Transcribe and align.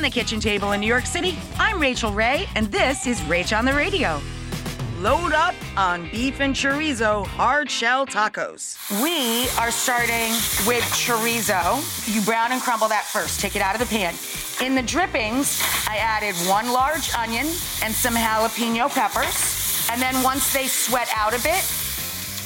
From 0.00 0.08
the 0.08 0.14
kitchen 0.18 0.40
table 0.40 0.72
in 0.72 0.80
New 0.80 0.86
York 0.86 1.04
City, 1.04 1.36
I'm 1.58 1.78
Rachael 1.78 2.14
Ray, 2.14 2.48
and 2.54 2.72
this 2.72 3.06
is 3.06 3.20
Rach 3.28 3.54
on 3.54 3.66
the 3.66 3.74
Radio. 3.74 4.18
Load 4.98 5.34
up 5.34 5.54
on 5.76 6.10
beef 6.10 6.40
and 6.40 6.54
chorizo 6.54 7.26
hard 7.26 7.70
shell 7.70 8.06
tacos. 8.06 8.78
We 9.02 9.50
are 9.60 9.70
starting 9.70 10.32
with 10.66 10.82
chorizo. 10.96 11.84
You 12.10 12.22
brown 12.22 12.50
and 12.52 12.62
crumble 12.62 12.88
that 12.88 13.04
first. 13.04 13.40
Take 13.40 13.56
it 13.56 13.60
out 13.60 13.74
of 13.74 13.80
the 13.86 13.94
pan. 13.94 14.14
In 14.64 14.74
the 14.74 14.80
drippings, 14.82 15.60
I 15.86 15.98
added 15.98 16.34
one 16.48 16.72
large 16.72 17.12
onion 17.12 17.44
and 17.82 17.92
some 17.92 18.14
jalapeno 18.14 18.88
peppers. 18.88 19.86
And 19.92 20.00
then 20.00 20.22
once 20.22 20.50
they 20.50 20.66
sweat 20.66 21.10
out 21.14 21.34
a 21.34 21.42
bit, 21.42 21.62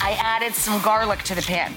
I 0.00 0.12
added 0.22 0.54
some 0.54 0.80
garlic 0.82 1.24
to 1.24 1.34
the 1.34 1.42
pan. 1.42 1.74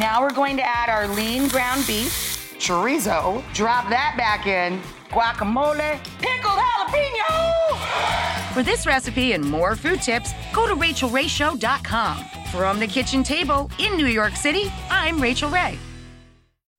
Now 0.00 0.20
we're 0.20 0.34
going 0.34 0.56
to 0.56 0.66
add 0.66 0.88
our 0.88 1.06
lean 1.06 1.46
ground 1.46 1.86
beef 1.86 2.31
chorizo, 2.62 3.42
drop 3.52 3.88
that 3.90 4.14
back 4.16 4.46
in, 4.46 4.80
guacamole, 5.10 5.98
pickled 6.20 6.58
jalapeno. 6.62 8.52
For 8.52 8.62
this 8.62 8.86
recipe 8.86 9.32
and 9.32 9.44
more 9.44 9.74
food 9.74 10.00
tips, 10.00 10.32
go 10.52 10.68
to 10.68 10.74
rachaelrayshow.com. 10.76 12.24
From 12.52 12.78
the 12.78 12.86
kitchen 12.86 13.24
table 13.24 13.68
in 13.80 13.96
New 13.96 14.06
York 14.06 14.36
City, 14.36 14.72
I'm 14.90 15.20
Rachael 15.20 15.50
Ray. 15.50 15.78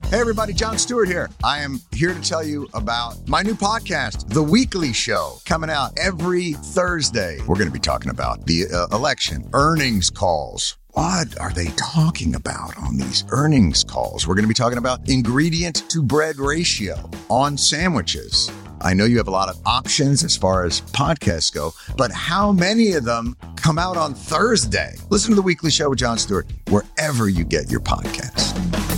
Hey, 0.06 0.20
everybody, 0.20 0.54
Jon 0.54 0.78
Stewart 0.78 1.08
here. 1.08 1.30
I 1.44 1.60
am 1.60 1.80
here 1.92 2.14
to 2.14 2.22
tell 2.22 2.44
you 2.44 2.68
about 2.74 3.28
my 3.28 3.42
new 3.42 3.56
podcast, 3.56 4.30
The 4.30 4.44
Weekly 4.44 4.94
Show, 4.94 5.38
coming 5.46 5.70
out 5.70 5.92
every 5.98 6.54
Thursday. 6.54 7.40
We're 7.40 7.56
going 7.56 7.68
to 7.68 7.74
be 7.74 7.80
talking 7.80 8.12
about 8.12 8.46
the 8.46 8.66
uh, 8.72 8.96
election, 8.96 9.50
earnings 9.54 10.10
calls 10.10 10.78
what 10.94 11.40
are 11.40 11.52
they 11.52 11.70
talking 11.76 12.36
about 12.36 12.78
on 12.78 12.98
these 12.98 13.24
earnings 13.30 13.84
calls? 13.84 14.28
We're 14.28 14.36
going 14.36 14.44
to 14.44 14.48
be 14.48 14.54
talking 14.54 14.78
about 14.78 15.10
ingredient 15.10 15.90
to 15.90 16.04
bread 16.04 16.38
ratio 16.38 17.10
on 17.30 17.58
sandwiches. 17.58 18.52
I 18.80 18.94
know 18.94 19.06
you 19.06 19.18
have 19.18 19.28
a 19.28 19.32
lot 19.32 19.50
of 19.50 19.60
options 19.66 20.24
as 20.24 20.38
far 20.38 20.66
as 20.66 20.82
podcasts 20.82 21.52
go, 21.52 21.74
but 21.98 22.12
how 22.12 22.52
many 22.52 22.94
of 22.94 23.06
them 23.06 23.36
come 23.56 23.80
out 23.80 23.98
on 23.98 24.14
Thursday? 24.14 24.94
Listen 25.10 25.32
to 25.32 25.36
the 25.36 25.42
weekly 25.42 25.72
show 25.72 25.90
with 25.90 25.98
Jon 25.98 26.20
Stewart 26.20 26.46
wherever 26.68 27.28
you 27.28 27.44
get 27.44 27.72
your 27.72 27.80
podcasts. 27.80 28.93